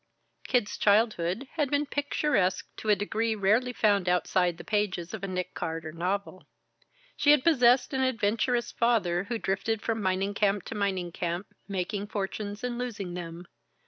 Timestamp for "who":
9.25-9.37